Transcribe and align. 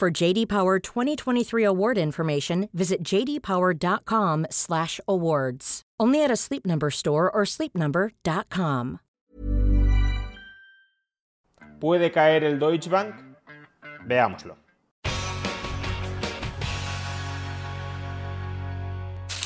For 0.00 0.08
JD 0.10 0.48
Power 0.48 0.80
2023 0.80 1.62
award 1.62 1.98
information, 1.98 2.70
visit 2.72 3.04
jdpower.com/awards. 3.04 5.82
Only 6.00 6.24
at 6.24 6.30
a 6.30 6.36
Sleep 6.36 6.64
Number 6.64 6.90
store 6.90 7.30
or 7.30 7.44
sleepnumber.com. 7.44 9.00
¿Puede 11.78 12.10
caer 12.10 12.44
el 12.44 12.58
Deutsche 12.58 12.88
Bank? 12.88 13.14
Veámoslo. 14.06 14.56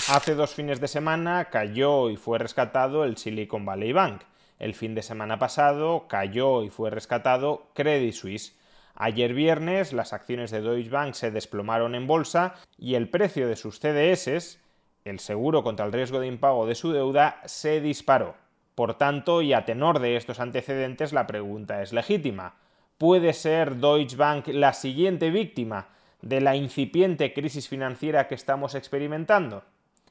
Hace 0.09 0.37
dos 0.37 0.55
fines 0.55 0.81
de 0.81 0.87
semana 0.87 1.47
cayó 1.51 2.11
y 2.11 2.17
fue 2.17 2.39
rescatado 2.39 3.03
el 3.03 3.17
Silicon 3.17 3.65
Valley 3.65 3.93
Bank. 3.93 4.23
El 4.61 4.75
fin 4.75 4.95
de 4.95 5.03
semana 5.03 5.41
pasado 5.41 6.07
cayó 6.07 6.63
y 6.63 6.71
fue 6.71 6.91
rescatado 6.91 7.73
Credit 7.75 8.15
Suisse. 8.15 8.55
Ayer 8.97 9.35
viernes 9.35 9.93
las 9.93 10.13
acciones 10.13 10.51
de 10.51 10.61
Deutsche 10.61 10.91
Bank 10.91 11.15
se 11.15 11.33
desplomaron 11.33 11.95
en 11.95 12.07
bolsa 12.07 12.55
y 12.79 12.95
el 12.95 13.09
precio 13.09 13.49
de 13.49 13.57
sus 13.57 13.81
CDS, 13.81 14.61
el 15.05 15.19
seguro 15.19 15.65
contra 15.65 15.85
el 15.85 15.93
riesgo 15.93 16.21
de 16.21 16.29
impago 16.29 16.67
de 16.67 16.77
su 16.77 16.93
deuda, 16.93 17.41
se 17.45 17.81
disparó. 17.81 18.37
Por 18.75 18.95
tanto, 18.95 19.43
y 19.43 19.53
a 19.53 19.65
tenor 19.65 19.99
de 19.99 20.17
estos 20.17 20.41
antecedentes, 20.41 21.13
la 21.13 21.27
pregunta 21.27 21.83
es 21.83 21.93
legítima. 21.93 22.55
¿Puede 22.99 23.33
ser 23.33 23.77
Deutsche 23.77 24.17
Bank 24.17 24.49
la 24.49 24.73
siguiente 24.73 25.31
víctima 25.31 25.89
de 26.23 26.41
la 26.41 26.55
incipiente 26.55 27.33
crisis 27.35 27.69
financiera 27.69 28.29
que 28.29 28.37
estamos 28.37 28.75
experimentando? 28.75 29.65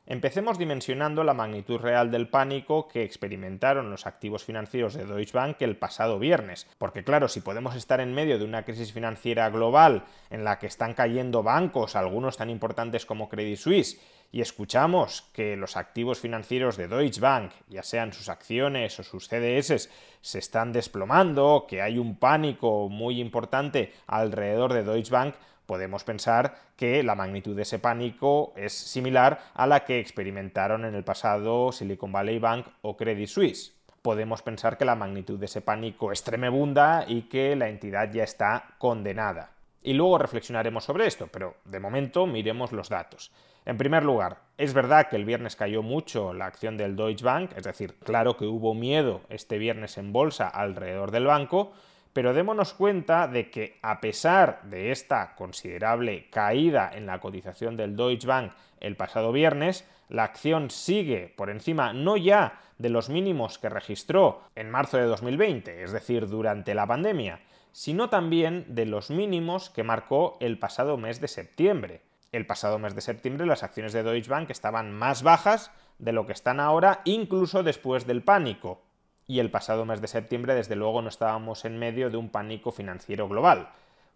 Empecemos 0.06 0.58
dimensionando 0.58 1.23
la 1.23 1.34
magnitud 1.34 1.80
real 1.80 2.12
del 2.12 2.28
pánico 2.28 2.90
que 2.90 3.04
experimentaron 3.04 3.90
los 3.90 4.06
activos 4.06 4.44
financieros 4.44 4.96
de 4.96 5.06
Deutsche 5.06 5.32
Bank 5.32 5.62
el 5.62 5.78
pasado 5.78 6.20
viernes. 6.20 6.68
Porque 6.78 7.06
claro, 7.06 7.30
si 7.30 7.40
podemos 7.40 7.73
estar 7.76 8.02
en 8.02 8.14
medio 8.14 8.38
de 8.38 8.44
una 8.44 8.66
crisis 8.66 8.92
financiera 8.92 9.50
global 9.50 10.04
en 10.30 10.44
la 10.44 10.59
que 10.59 10.68
están 10.68 10.94
cayendo 10.94 11.42
bancos, 11.42 11.96
algunos 11.96 12.36
tan 12.36 12.50
importantes 12.50 13.06
como 13.06 13.30
Credit 13.30 13.58
Suisse, 13.58 14.02
y 14.34 14.42
escuchamos 14.42 15.30
que 15.31 15.56
los 15.56 15.78
activos 15.78 16.20
financieros 16.20 16.76
de 16.76 16.88
Deutsche 16.88 17.22
Bank, 17.22 17.52
ya 17.70 17.84
sean 17.84 18.14
sus 18.14 18.30
acciones 18.30 19.00
o 19.00 19.03
sus 19.03 19.28
CDS, 19.28 19.92
se 20.22 20.40
están 20.40 20.73
desplomando, 20.73 21.67
que 21.70 21.84
hay 21.84 22.00
un 22.00 22.17
pánico 22.17 22.90
muy 22.90 23.22
importante 23.22 23.94
alrededor 24.08 24.73
de 24.73 24.84
Deutsche 24.84 25.12
Bank, 25.12 25.36
podemos 25.67 26.03
pensar 26.03 26.56
que 26.75 27.03
la 27.03 27.14
magnitud 27.14 27.56
de 27.56 27.62
ese 27.62 27.78
pánico 27.78 28.53
es 28.58 28.73
similar 28.73 29.40
a 29.53 29.67
la 29.67 29.86
que 29.86 30.00
experimentaron 30.00 30.84
en 30.84 30.95
el 30.95 31.03
pasado 31.03 31.72
Silicon 31.72 32.12
Valley 32.12 32.40
Bank 32.40 32.66
o 32.81 32.97
Credit 32.97 33.28
Suisse. 33.28 33.75
Podemos 34.02 34.42
pensar 34.42 34.80
que 34.80 34.86
la 34.86 34.95
magnitud 34.95 35.38
de 35.38 35.45
ese 35.45 35.62
pánico 35.62 36.12
es 36.12 36.23
tremebunda 36.23 37.06
y 37.08 37.30
que 37.30 37.56
la 37.56 37.70
entidad 37.70 38.12
ya 38.12 38.23
está 38.23 38.73
condenada. 38.80 39.52
Y 39.84 39.94
luego 39.94 40.18
reflexionaremos 40.18 40.86
sobre 40.86 41.06
esto, 41.06 41.28
pero 41.31 41.58
de 41.66 41.80
momento 41.80 42.25
miremos 42.25 42.72
los 42.72 42.90
datos. 42.90 43.31
En 43.66 43.78
primer 43.78 44.03
lugar, 44.03 44.39
es 44.58 44.73
verdad 44.73 45.08
que 45.09 45.16
el 45.16 45.25
viernes 45.25 45.56
cayó 45.56 45.81
mucho 45.81 46.33
la 46.33 46.45
acción 46.45 46.78
del 46.78 46.95
Deutsche 46.95 47.23
Bank, 47.23 47.52
es 47.56 47.64
decir, 47.64 47.95
claro 48.03 48.36
que 48.36 48.45
hubo 48.45 48.74
miedo 48.74 49.22
este 49.29 49.57
viernes 49.57 49.97
en 49.97 50.12
bolsa 50.12 50.47
alrededor 50.47 51.12
del 51.12 51.25
banco, 51.25 51.72
pero 52.12 52.34
démonos 52.34 52.73
cuenta 52.73 53.28
de 53.28 53.50
que 53.50 53.79
a 53.81 54.00
pesar 54.00 54.62
de 54.63 54.91
esta 54.91 55.35
considerable 55.35 56.29
caída 56.29 56.91
en 56.94 57.06
la 57.06 57.19
cotización 57.19 57.75
del 57.75 57.96
Deutsche 57.96 58.28
Bank 58.28 58.52
el 58.79 58.96
pasado 58.96 59.31
viernes, 59.31 59.88
la 60.09 60.25
acción 60.25 60.69
sigue 60.69 61.34
por 61.35 61.50
encima 61.50 61.94
no 61.94 62.18
ya 62.18 62.59
de 62.78 62.90
los 62.90 63.09
mínimos 63.09 63.57
que 63.57 63.69
registró 63.69 64.41
en 64.56 64.69
marzo 64.69 64.97
de 64.97 65.06
2020, 65.06 65.84
es 65.84 65.91
decir, 65.91 66.28
durante 66.28 66.75
la 66.75 66.85
pandemia, 66.85 67.40
sino 67.72 68.09
también 68.09 68.66
de 68.68 68.85
los 68.85 69.09
mínimos 69.09 69.69
que 69.69 69.84
marcó 69.84 70.38
el 70.40 70.59
pasado 70.59 70.97
mes 70.97 71.22
de 71.22 71.28
septiembre. 71.28 72.02
El 72.34 72.48
pasado 72.48 72.80
mes 72.80 72.96
de 72.96 73.02
septiembre 73.02 73.46
las 73.46 73.62
acciones 73.62 73.94
de 73.94 74.02
Deutsche 74.02 74.32
Bank 74.32 74.50
estaban 74.50 74.92
más 74.92 75.22
bajas 75.22 75.70
de 76.00 76.14
lo 76.14 76.26
que 76.26 76.34
están 76.34 76.60
ahora, 76.60 77.02
incluso 77.06 77.62
después 77.62 78.08
del 78.08 78.24
pánico 78.24 78.82
y 79.28 79.38
el 79.38 79.52
pasado 79.52 79.86
mes 79.86 80.02
de 80.02 80.08
septiembre 80.08 80.56
desde 80.56 80.76
luego 80.76 81.04
no 81.04 81.10
estábamos 81.10 81.64
en 81.64 81.78
medio 81.78 82.10
de 82.10 82.18
un 82.18 82.30
pánico 82.30 82.72
financiero 82.72 83.30
global. 83.30 83.70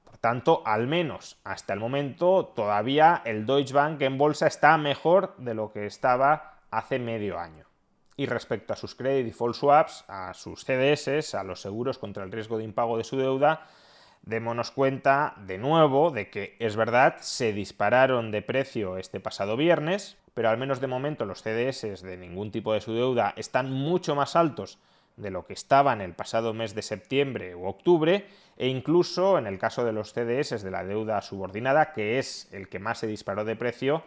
Por 0.03 0.17
tanto, 0.17 0.63
al 0.65 0.87
menos 0.87 1.37
hasta 1.43 1.73
el 1.73 1.79
momento, 1.79 2.53
todavía 2.55 3.21
el 3.23 3.45
Deutsche 3.45 3.75
Bank 3.75 4.01
en 4.01 4.17
bolsa 4.17 4.47
está 4.47 4.75
mejor 4.79 5.35
de 5.37 5.53
lo 5.53 5.71
que 5.71 5.85
estaba 5.85 6.61
hace 6.71 6.97
medio 6.97 7.37
año. 7.37 7.65
Y 8.15 8.25
respecto 8.25 8.73
a 8.73 8.77
sus 8.77 8.95
credit 8.95 9.27
default 9.27 9.55
swaps, 9.55 10.05
a 10.07 10.33
sus 10.33 10.65
CDS, 10.65 11.35
a 11.35 11.43
los 11.43 11.61
seguros 11.61 11.99
contra 11.99 12.23
el 12.23 12.31
riesgo 12.31 12.57
de 12.57 12.63
impago 12.63 12.97
de 12.97 13.03
su 13.03 13.15
deuda, 13.15 13.67
démonos 14.27 14.71
cuenta 14.71 15.35
de 15.45 15.57
nuevo 15.57 16.11
de 16.11 16.29
que 16.29 16.55
es 16.59 16.75
verdad, 16.75 17.15
se 17.21 17.53
dispararon 17.53 18.31
de 18.31 18.41
precio 18.41 18.97
este 18.97 19.19
pasado 19.19 19.55
viernes, 19.55 20.17
pero 20.33 20.49
al 20.49 20.57
menos 20.57 20.81
de 20.81 20.87
momento 20.87 21.25
los 21.25 21.41
CDS 21.41 22.01
de 22.01 22.17
ningún 22.17 22.51
tipo 22.51 22.73
de 22.73 22.81
su 22.81 22.93
deuda 22.93 23.33
están 23.37 23.71
mucho 23.71 24.15
más 24.15 24.35
altos 24.35 24.79
de 25.15 25.31
lo 25.31 25.45
que 25.45 25.53
estaban 25.53 26.01
el 26.01 26.13
pasado 26.13 26.53
mes 26.53 26.75
de 26.75 26.81
septiembre 26.81 27.55
u 27.55 27.65
octubre 27.65 28.27
e 28.57 28.67
incluso 28.67 29.37
en 29.37 29.47
el 29.47 29.57
caso 29.57 29.85
de 29.85 29.93
los 29.93 30.13
CDS 30.13 30.61
de 30.61 30.71
la 30.71 30.83
deuda 30.83 31.21
subordinada, 31.21 31.93
que 31.93 32.19
es 32.19 32.49
el 32.51 32.67
que 32.67 32.79
más 32.79 32.99
se 32.99 33.07
disparó 33.07 33.45
de 33.45 33.55
precio, 33.55 34.03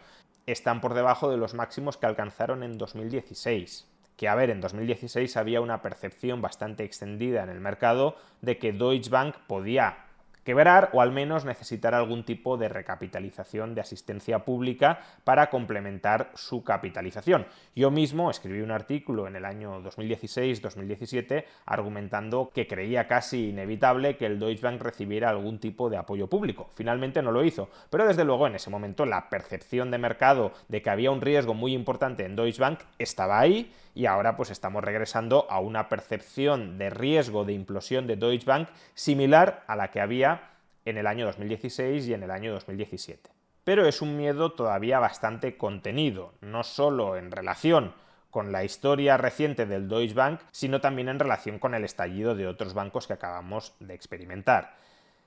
están 0.47 0.81
por 0.81 0.95
debajo 0.95 1.31
de 1.31 1.39
los 1.39 1.55
máximos 1.55 1.97
que 1.97 2.07
alcanzaron 2.07 2.63
en 2.63 2.77
2016 2.79 3.87
que 4.21 4.29
a 4.29 4.35
ver, 4.35 4.51
en 4.51 4.61
2016 4.61 5.35
había 5.39 5.63
una 5.63 5.81
percepción 5.81 6.43
bastante 6.43 6.85
extendida 6.85 7.43
en 7.43 7.49
el 7.49 7.59
mercado 7.59 8.17
de 8.43 8.59
que 8.59 8.75
Deutsche 8.75 9.09
Bank 9.09 9.35
podía 9.47 10.10
quebrar 10.45 10.91
o 10.93 11.01
al 11.01 11.13
menos 11.13 11.45
necesitar 11.45 11.95
algún 11.95 12.25
tipo 12.25 12.57
de 12.57 12.69
recapitalización 12.69 13.75
de 13.75 13.81
asistencia 13.81 14.41
pública 14.45 15.01
para 15.25 15.51
complementar 15.51 16.31
su 16.35 16.65
capitalización. 16.65 17.47
Yo 17.75 17.91
mismo 17.91 18.31
escribí 18.31 18.61
un 18.61 18.71
artículo 18.71 19.27
en 19.27 19.37
el 19.37 19.45
año 19.45 19.83
2016-2017 19.83 21.45
argumentando 21.67 22.51
que 22.55 22.67
creía 22.67 23.07
casi 23.07 23.51
inevitable 23.51 24.17
que 24.17 24.27
el 24.27 24.39
Deutsche 24.39 24.63
Bank 24.63 24.83
recibiera 24.83 25.31
algún 25.31 25.59
tipo 25.59 25.91
de 25.91 25.97
apoyo 25.97 26.29
público. 26.29 26.71
Finalmente 26.75 27.23
no 27.23 27.33
lo 27.33 27.45
hizo, 27.45 27.69
pero 27.91 28.07
desde 28.07 28.25
luego 28.25 28.47
en 28.47 28.55
ese 28.55 28.71
momento 28.71 29.07
la 29.07 29.29
percepción 29.29 29.91
de 29.91 29.99
mercado 29.99 30.53
de 30.69 30.83
que 30.83 30.91
había 30.91 31.11
un 31.11 31.21
riesgo 31.21 31.55
muy 31.55 31.75
importante 31.75 32.25
en 32.25 32.37
Deutsche 32.37 32.61
Bank 32.61 32.81
estaba 32.99 33.39
ahí 33.41 33.73
y 34.01 34.07
ahora 34.07 34.35
pues 34.35 34.49
estamos 34.49 34.83
regresando 34.83 35.47
a 35.51 35.61
una 35.61 35.91
percepción 35.91 36.79
de 36.79 36.89
riesgo 36.89 37.45
de 37.45 37.53
implosión 37.53 38.07
de 38.07 38.17
Deutsche 38.17 38.47
Bank 38.47 38.71
similar 38.95 39.63
a 39.67 39.77
la 39.77 39.91
que 39.91 40.01
había 40.01 40.53
en 40.87 40.97
el 40.97 41.07
año 41.07 41.27
2016 41.27 42.09
y 42.09 42.15
en 42.15 42.23
el 42.23 42.31
año 42.31 42.51
2017. 42.55 43.29
Pero 43.63 43.87
es 43.87 44.01
un 44.01 44.17
miedo 44.17 44.53
todavía 44.53 45.01
bastante 45.01 45.59
contenido, 45.59 46.33
no 46.41 46.63
solo 46.63 47.19
en 47.19 47.31
relación 47.31 47.93
con 48.31 48.53
la 48.53 48.65
historia 48.65 49.19
reciente 49.19 49.67
del 49.67 49.87
Deutsche 49.87 50.15
Bank, 50.15 50.41
sino 50.51 50.81
también 50.81 51.11
en 51.11 51.19
relación 51.19 51.59
con 51.59 51.75
el 51.75 51.85
estallido 51.85 52.35
de 52.35 52.47
otros 52.47 52.73
bancos 52.73 53.07
que 53.07 53.13
acabamos 53.13 53.75
de 53.81 53.93
experimentar. 53.93 54.77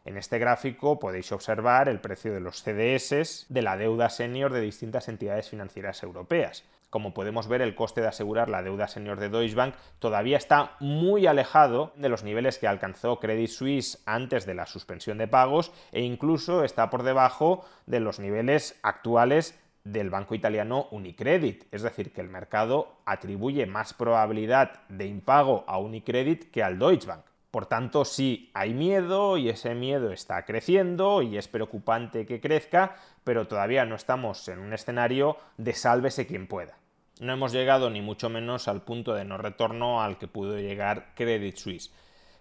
En 0.03 0.17
este 0.17 0.39
gráfico 0.39 0.97
podéis 0.97 1.31
observar 1.31 1.89
el 1.89 1.99
precio 1.99 2.33
de 2.33 2.39
los 2.39 2.63
CDS 2.63 3.45
de 3.49 3.61
la 3.61 3.77
deuda 3.77 4.09
senior 4.09 4.51
de 4.51 4.61
distintas 4.61 5.09
entidades 5.09 5.47
financieras 5.47 6.01
europeas. 6.01 6.63
Como 6.93 7.15
podemos 7.15 7.47
ver, 7.47 7.63
el 7.63 7.73
coste 7.73 8.01
de 8.01 8.07
asegurar 8.07 8.49
la 8.49 8.61
deuda 8.61 8.87
senior 8.87 9.19
de 9.19 9.29
Deutsche 9.29 9.55
Bank 9.55 9.73
todavía 9.97 10.37
está 10.37 10.73
muy 10.79 11.25
alejado 11.25 11.91
de 11.95 12.07
los 12.07 12.23
niveles 12.23 12.59
que 12.59 12.67
alcanzó 12.67 13.19
Credit 13.19 13.49
Suisse 13.49 14.03
antes 14.05 14.45
de 14.45 14.53
la 14.53 14.67
suspensión 14.67 15.17
de 15.17 15.27
pagos 15.27 15.71
e 15.91 16.01
incluso 16.01 16.63
está 16.63 16.91
por 16.91 17.01
debajo 17.01 17.65
de 17.87 17.99
los 17.99 18.19
niveles 18.19 18.79
actuales 18.83 19.59
del 19.83 20.11
banco 20.11 20.35
italiano 20.35 20.85
Unicredit, 20.91 21.63
es 21.71 21.81
decir, 21.81 22.13
que 22.13 22.21
el 22.21 22.29
mercado 22.29 22.97
atribuye 23.05 23.65
más 23.65 23.95
probabilidad 23.95 24.87
de 24.87 25.07
impago 25.07 25.63
a 25.65 25.79
Unicredit 25.79 26.51
que 26.51 26.61
al 26.61 26.77
Deutsche 26.77 27.07
Bank. 27.07 27.25
Por 27.49 27.65
tanto, 27.65 28.05
sí 28.05 28.51
hay 28.53 28.75
miedo 28.75 29.37
y 29.37 29.49
ese 29.49 29.73
miedo 29.73 30.11
está 30.11 30.45
creciendo 30.45 31.23
y 31.23 31.39
es 31.39 31.47
preocupante 31.47 32.27
que 32.27 32.39
crezca, 32.39 32.97
pero 33.23 33.47
todavía 33.47 33.83
no 33.83 33.95
estamos 33.95 34.47
en 34.47 34.59
un 34.59 34.73
escenario 34.73 35.37
de 35.57 35.73
sálvese 35.73 36.27
quien 36.27 36.45
pueda. 36.45 36.82
No 37.19 37.33
hemos 37.33 37.53
llegado 37.53 37.89
ni 37.89 38.01
mucho 38.01 38.29
menos 38.29 38.67
al 38.67 38.81
punto 38.81 39.13
de 39.13 39.23
no 39.23 39.37
retorno 39.37 40.01
al 40.01 40.17
que 40.17 40.27
pudo 40.27 40.57
llegar 40.57 41.13
Credit 41.15 41.55
Suisse. 41.55 41.91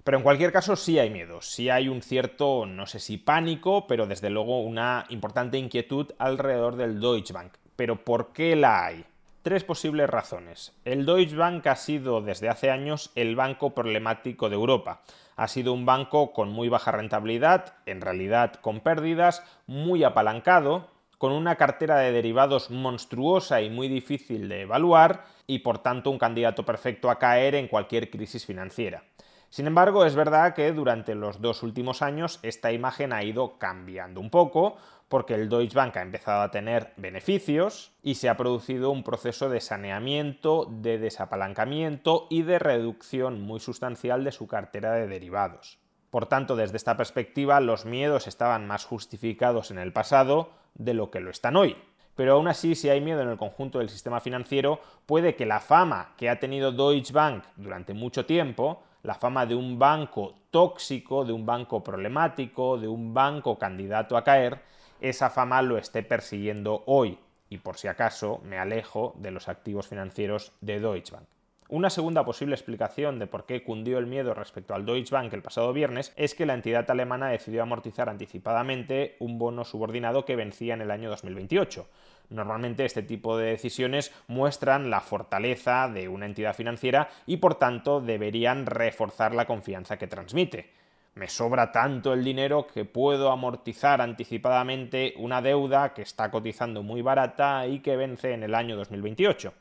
Pero 0.02 0.16
en 0.16 0.24
cualquier 0.24 0.50
caso 0.50 0.74
sí 0.74 0.98
hay 0.98 1.10
miedo, 1.10 1.42
sí 1.42 1.68
hay 1.70 1.88
un 1.88 2.02
cierto, 2.02 2.66
no 2.66 2.86
sé 2.86 2.98
si 2.98 3.18
pánico, 3.18 3.86
pero 3.86 4.06
desde 4.06 4.30
luego 4.30 4.60
una 4.60 5.04
importante 5.10 5.58
inquietud 5.58 6.10
alrededor 6.18 6.76
del 6.76 7.00
Deutsche 7.00 7.32
Bank. 7.32 7.52
¿Pero 7.76 8.04
por 8.04 8.32
qué 8.32 8.56
la 8.56 8.86
hay? 8.86 9.04
Tres 9.42 9.62
posibles 9.62 10.08
razones. 10.08 10.72
El 10.84 11.06
Deutsche 11.06 11.36
Bank 11.36 11.66
ha 11.66 11.76
sido 11.76 12.20
desde 12.20 12.48
hace 12.48 12.70
años 12.70 13.12
el 13.14 13.36
banco 13.36 13.70
problemático 13.70 14.48
de 14.48 14.56
Europa. 14.56 15.02
Ha 15.36 15.48
sido 15.48 15.72
un 15.72 15.86
banco 15.86 16.32
con 16.32 16.48
muy 16.48 16.68
baja 16.68 16.92
rentabilidad, 16.92 17.74
en 17.86 18.00
realidad 18.00 18.54
con 18.54 18.80
pérdidas, 18.80 19.44
muy 19.66 20.02
apalancado, 20.02 20.88
con 21.22 21.30
una 21.30 21.54
cartera 21.54 21.98
de 21.98 22.10
derivados 22.10 22.72
monstruosa 22.72 23.62
y 23.62 23.70
muy 23.70 23.86
difícil 23.86 24.48
de 24.48 24.62
evaluar 24.62 25.24
y 25.46 25.60
por 25.60 25.78
tanto 25.78 26.10
un 26.10 26.18
candidato 26.18 26.64
perfecto 26.64 27.08
a 27.10 27.20
caer 27.20 27.54
en 27.54 27.68
cualquier 27.68 28.10
crisis 28.10 28.44
financiera. 28.44 29.04
Sin 29.48 29.68
embargo, 29.68 30.04
es 30.04 30.16
verdad 30.16 30.52
que 30.52 30.72
durante 30.72 31.14
los 31.14 31.40
dos 31.40 31.62
últimos 31.62 32.02
años 32.02 32.40
esta 32.42 32.72
imagen 32.72 33.12
ha 33.12 33.22
ido 33.22 33.56
cambiando 33.60 34.20
un 34.20 34.30
poco, 34.30 34.78
porque 35.08 35.34
el 35.34 35.48
Deutsche 35.48 35.76
Bank 35.76 35.96
ha 35.96 36.02
empezado 36.02 36.42
a 36.42 36.50
tener 36.50 36.92
beneficios 36.96 37.92
y 38.02 38.16
se 38.16 38.28
ha 38.28 38.36
producido 38.36 38.90
un 38.90 39.04
proceso 39.04 39.48
de 39.48 39.60
saneamiento, 39.60 40.66
de 40.68 40.98
desapalancamiento 40.98 42.26
y 42.30 42.42
de 42.42 42.58
reducción 42.58 43.40
muy 43.40 43.60
sustancial 43.60 44.24
de 44.24 44.32
su 44.32 44.48
cartera 44.48 44.94
de 44.94 45.06
derivados. 45.06 45.78
Por 46.10 46.26
tanto, 46.26 46.56
desde 46.56 46.78
esta 46.78 46.96
perspectiva, 46.96 47.60
los 47.60 47.84
miedos 47.84 48.26
estaban 48.26 48.66
más 48.66 48.84
justificados 48.84 49.70
en 49.70 49.78
el 49.78 49.92
pasado 49.92 50.60
de 50.74 50.94
lo 50.94 51.10
que 51.10 51.20
lo 51.20 51.30
están 51.30 51.56
hoy. 51.56 51.76
Pero 52.14 52.34
aún 52.34 52.48
así, 52.48 52.74
si 52.74 52.88
hay 52.88 53.00
miedo 53.00 53.22
en 53.22 53.28
el 53.28 53.38
conjunto 53.38 53.78
del 53.78 53.88
sistema 53.88 54.20
financiero, 54.20 54.80
puede 55.06 55.34
que 55.34 55.46
la 55.46 55.60
fama 55.60 56.14
que 56.16 56.28
ha 56.28 56.38
tenido 56.38 56.72
Deutsche 56.72 57.12
Bank 57.12 57.44
durante 57.56 57.94
mucho 57.94 58.26
tiempo 58.26 58.82
la 59.02 59.14
fama 59.14 59.46
de 59.46 59.54
un 59.54 59.78
banco 59.78 60.34
tóxico, 60.50 61.24
de 61.24 61.32
un 61.32 61.44
banco 61.44 61.82
problemático, 61.82 62.78
de 62.78 62.88
un 62.88 63.12
banco 63.12 63.58
candidato 63.58 64.16
a 64.16 64.24
caer, 64.24 64.60
esa 65.00 65.30
fama 65.30 65.62
lo 65.62 65.76
esté 65.76 66.02
persiguiendo 66.02 66.84
hoy 66.86 67.18
y 67.48 67.58
por 67.58 67.76
si 67.76 67.88
acaso 67.88 68.40
me 68.44 68.58
alejo 68.58 69.14
de 69.16 69.32
los 69.32 69.48
activos 69.48 69.88
financieros 69.88 70.52
de 70.60 70.78
Deutsche 70.78 71.12
Bank. 71.12 71.26
Una 71.72 71.88
segunda 71.88 72.22
posible 72.22 72.54
explicación 72.54 73.18
de 73.18 73.26
por 73.26 73.46
qué 73.46 73.62
cundió 73.62 73.96
el 73.96 74.06
miedo 74.06 74.34
respecto 74.34 74.74
al 74.74 74.84
Deutsche 74.84 75.14
Bank 75.14 75.32
el 75.32 75.40
pasado 75.40 75.72
viernes 75.72 76.12
es 76.16 76.34
que 76.34 76.44
la 76.44 76.52
entidad 76.52 76.90
alemana 76.90 77.28
decidió 77.28 77.62
amortizar 77.62 78.10
anticipadamente 78.10 79.16
un 79.20 79.38
bono 79.38 79.64
subordinado 79.64 80.26
que 80.26 80.36
vencía 80.36 80.74
en 80.74 80.82
el 80.82 80.90
año 80.90 81.08
2028. 81.08 81.88
Normalmente 82.28 82.84
este 82.84 83.02
tipo 83.02 83.38
de 83.38 83.52
decisiones 83.52 84.12
muestran 84.28 84.90
la 84.90 85.00
fortaleza 85.00 85.88
de 85.88 86.08
una 86.08 86.26
entidad 86.26 86.54
financiera 86.54 87.08
y 87.24 87.38
por 87.38 87.54
tanto 87.54 88.02
deberían 88.02 88.66
reforzar 88.66 89.34
la 89.34 89.46
confianza 89.46 89.96
que 89.96 90.06
transmite. 90.06 90.68
Me 91.14 91.30
sobra 91.30 91.72
tanto 91.72 92.12
el 92.12 92.22
dinero 92.22 92.66
que 92.66 92.84
puedo 92.84 93.30
amortizar 93.30 94.02
anticipadamente 94.02 95.14
una 95.16 95.40
deuda 95.40 95.94
que 95.94 96.02
está 96.02 96.30
cotizando 96.30 96.82
muy 96.82 97.00
barata 97.00 97.66
y 97.66 97.78
que 97.78 97.96
vence 97.96 98.34
en 98.34 98.42
el 98.42 98.54
año 98.54 98.76
2028. 98.76 99.54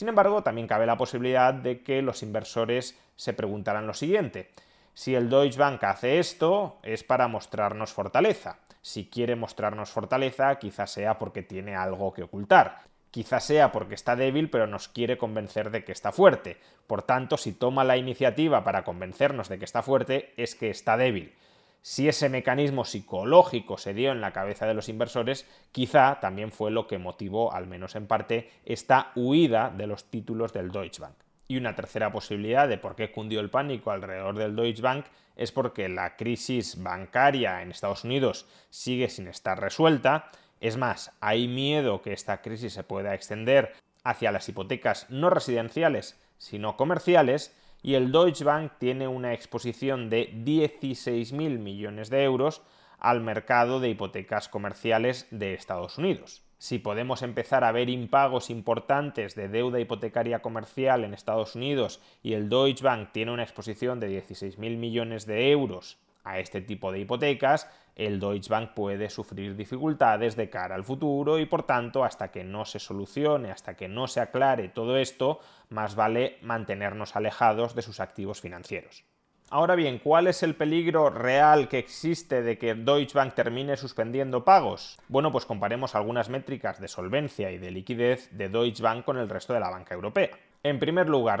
Sin 0.00 0.08
embargo, 0.08 0.42
también 0.42 0.66
cabe 0.66 0.86
la 0.86 0.96
posibilidad 0.96 1.52
de 1.52 1.82
que 1.82 2.00
los 2.00 2.22
inversores 2.22 2.98
se 3.16 3.34
preguntaran 3.34 3.86
lo 3.86 3.92
siguiente. 3.92 4.48
Si 4.94 5.14
el 5.14 5.28
Deutsche 5.28 5.58
Bank 5.58 5.84
hace 5.84 6.18
esto, 6.18 6.78
es 6.82 7.04
para 7.04 7.28
mostrarnos 7.28 7.92
fortaleza. 7.92 8.60
Si 8.80 9.10
quiere 9.10 9.36
mostrarnos 9.36 9.90
fortaleza, 9.90 10.58
quizás 10.58 10.90
sea 10.90 11.18
porque 11.18 11.42
tiene 11.42 11.76
algo 11.76 12.14
que 12.14 12.22
ocultar. 12.22 12.84
Quizás 13.10 13.44
sea 13.44 13.72
porque 13.72 13.94
está 13.94 14.16
débil, 14.16 14.48
pero 14.48 14.66
nos 14.66 14.88
quiere 14.88 15.18
convencer 15.18 15.70
de 15.70 15.84
que 15.84 15.92
está 15.92 16.12
fuerte. 16.12 16.56
Por 16.86 17.02
tanto, 17.02 17.36
si 17.36 17.52
toma 17.52 17.84
la 17.84 17.98
iniciativa 17.98 18.64
para 18.64 18.84
convencernos 18.84 19.50
de 19.50 19.58
que 19.58 19.66
está 19.66 19.82
fuerte, 19.82 20.32
es 20.38 20.54
que 20.54 20.70
está 20.70 20.96
débil. 20.96 21.34
Si 21.82 22.08
ese 22.08 22.28
mecanismo 22.28 22.84
psicológico 22.84 23.78
se 23.78 23.94
dio 23.94 24.12
en 24.12 24.20
la 24.20 24.32
cabeza 24.32 24.66
de 24.66 24.74
los 24.74 24.90
inversores, 24.90 25.46
quizá 25.72 26.20
también 26.20 26.52
fue 26.52 26.70
lo 26.70 26.86
que 26.86 26.98
motivó, 26.98 27.54
al 27.54 27.66
menos 27.66 27.96
en 27.96 28.06
parte, 28.06 28.50
esta 28.66 29.12
huida 29.14 29.70
de 29.70 29.86
los 29.86 30.04
títulos 30.10 30.52
del 30.52 30.70
Deutsche 30.70 31.00
Bank. 31.00 31.14
Y 31.48 31.56
una 31.56 31.74
tercera 31.74 32.12
posibilidad 32.12 32.68
de 32.68 32.78
por 32.78 32.94
qué 32.94 33.10
cundió 33.10 33.40
el 33.40 33.50
pánico 33.50 33.90
alrededor 33.90 34.36
del 34.36 34.54
Deutsche 34.54 34.82
Bank 34.82 35.06
es 35.36 35.52
porque 35.52 35.88
la 35.88 36.16
crisis 36.16 36.82
bancaria 36.82 37.62
en 37.62 37.70
Estados 37.70 38.04
Unidos 38.04 38.46
sigue 38.68 39.08
sin 39.08 39.26
estar 39.26 39.58
resuelta. 39.58 40.30
Es 40.60 40.76
más, 40.76 41.12
hay 41.20 41.48
miedo 41.48 42.02
que 42.02 42.12
esta 42.12 42.42
crisis 42.42 42.74
se 42.74 42.84
pueda 42.84 43.14
extender 43.14 43.72
hacia 44.04 44.32
las 44.32 44.48
hipotecas 44.48 45.08
no 45.08 45.30
residenciales, 45.30 46.20
sino 46.36 46.76
comerciales, 46.76 47.56
y 47.82 47.94
el 47.94 48.12
Deutsche 48.12 48.44
Bank 48.44 48.72
tiene 48.78 49.08
una 49.08 49.32
exposición 49.32 50.10
de 50.10 50.32
16.000 50.32 51.58
millones 51.58 52.10
de 52.10 52.24
euros 52.24 52.62
al 52.98 53.20
mercado 53.20 53.80
de 53.80 53.88
hipotecas 53.88 54.48
comerciales 54.48 55.26
de 55.30 55.54
Estados 55.54 55.98
Unidos. 55.98 56.42
Si 56.58 56.78
podemos 56.78 57.22
empezar 57.22 57.64
a 57.64 57.72
ver 57.72 57.88
impagos 57.88 58.50
importantes 58.50 59.34
de 59.34 59.48
deuda 59.48 59.80
hipotecaria 59.80 60.42
comercial 60.42 61.04
en 61.04 61.14
Estados 61.14 61.54
Unidos 61.54 62.02
y 62.22 62.34
el 62.34 62.50
Deutsche 62.50 62.84
Bank 62.84 63.12
tiene 63.12 63.32
una 63.32 63.44
exposición 63.44 63.98
de 63.98 64.22
16.000 64.22 64.76
millones 64.76 65.24
de 65.24 65.50
euros 65.50 65.98
a 66.24 66.38
este 66.38 66.60
tipo 66.60 66.92
de 66.92 67.00
hipotecas, 67.00 67.68
el 67.96 68.18
Deutsche 68.18 68.50
Bank 68.50 68.70
puede 68.74 69.10
sufrir 69.10 69.56
dificultades 69.56 70.36
de 70.36 70.48
cara 70.48 70.74
al 70.74 70.84
futuro 70.84 71.38
y 71.38 71.46
por 71.46 71.64
tanto 71.64 72.04
hasta 72.04 72.30
que 72.30 72.44
no 72.44 72.64
se 72.64 72.78
solucione, 72.78 73.50
hasta 73.50 73.76
que 73.76 73.88
no 73.88 74.06
se 74.06 74.20
aclare 74.20 74.68
todo 74.68 74.96
esto, 74.96 75.40
más 75.68 75.94
vale 75.94 76.38
mantenernos 76.42 77.16
alejados 77.16 77.74
de 77.74 77.82
sus 77.82 78.00
activos 78.00 78.40
financieros. 78.40 79.04
Ahora 79.52 79.74
bien, 79.74 79.98
¿cuál 79.98 80.28
es 80.28 80.44
el 80.44 80.54
peligro 80.54 81.10
real 81.10 81.66
que 81.66 81.78
existe 81.78 82.40
de 82.40 82.56
que 82.56 82.76
Deutsche 82.76 83.18
Bank 83.18 83.34
termine 83.34 83.76
suspendiendo 83.76 84.44
pagos? 84.44 84.96
Bueno, 85.08 85.32
pues 85.32 85.44
comparemos 85.44 85.96
algunas 85.96 86.28
métricas 86.28 86.80
de 86.80 86.86
solvencia 86.86 87.50
y 87.50 87.58
de 87.58 87.72
liquidez 87.72 88.30
de 88.30 88.48
Deutsche 88.48 88.80
Bank 88.80 89.04
con 89.04 89.18
el 89.18 89.28
resto 89.28 89.52
de 89.52 89.58
la 89.58 89.70
banca 89.70 89.92
europea. 89.92 90.30
En 90.62 90.78
primer 90.78 91.08
lugar, 91.08 91.40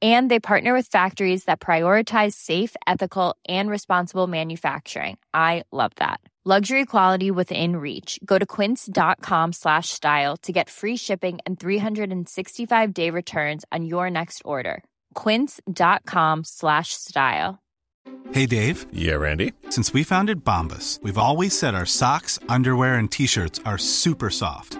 And 0.00 0.30
they 0.30 0.40
partner 0.40 0.72
with 0.72 0.86
factories 0.86 1.44
that 1.44 1.60
prioritize 1.60 2.32
safe, 2.32 2.74
ethical, 2.86 3.36
and 3.48 3.68
responsible 3.68 4.26
manufacturing. 4.26 5.18
I 5.34 5.64
love 5.72 5.92
that. 5.96 6.20
Luxury 6.42 6.86
quality 6.86 7.30
within 7.30 7.76
reach. 7.76 8.18
Go 8.24 8.38
to 8.38 8.46
quince.com 8.46 9.52
slash 9.52 9.90
style 9.90 10.38
to 10.38 10.52
get 10.52 10.70
free 10.70 10.96
shipping 10.96 11.38
and 11.44 11.58
365-day 11.58 13.10
returns 13.10 13.66
on 13.70 13.84
your 13.84 14.08
next 14.08 14.40
order. 14.42 14.82
quince.com 15.12 16.44
slash 16.44 16.94
style. 16.94 17.58
Hey, 18.32 18.46
Dave. 18.46 18.86
Yeah, 18.90 19.16
Randy. 19.16 19.52
Since 19.68 19.92
we 19.92 20.02
founded 20.02 20.42
Bombus, 20.42 20.98
we've 21.02 21.18
always 21.18 21.56
said 21.56 21.74
our 21.74 21.84
socks, 21.84 22.38
underwear, 22.48 22.94
and 22.94 23.10
T-shirts 23.10 23.60
are 23.66 23.76
super 23.76 24.30
soft. 24.30 24.79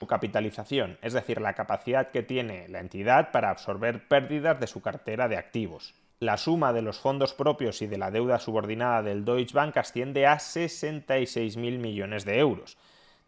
Su 0.00 0.06
capitalización, 0.06 0.96
es 1.02 1.12
decir, 1.12 1.42
la 1.42 1.52
capacidad 1.52 2.10
que 2.10 2.22
tiene 2.22 2.66
la 2.68 2.80
entidad 2.80 3.32
para 3.32 3.50
absorber 3.50 4.08
pérdidas 4.08 4.58
de 4.58 4.66
su 4.66 4.80
cartera 4.80 5.28
de 5.28 5.36
activos. 5.36 5.94
La 6.20 6.38
suma 6.38 6.72
de 6.72 6.80
los 6.80 6.98
fondos 6.98 7.34
propios 7.34 7.82
y 7.82 7.86
de 7.86 7.98
la 7.98 8.10
deuda 8.10 8.38
subordinada 8.38 9.02
del 9.02 9.26
Deutsche 9.26 9.52
Bank 9.52 9.76
asciende 9.76 10.26
a 10.26 10.36
66.000 10.36 11.78
millones 11.78 12.24
de 12.24 12.38
euros. 12.38 12.78